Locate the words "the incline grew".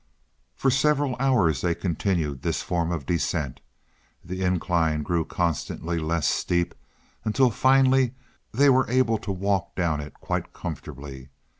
4.25-5.23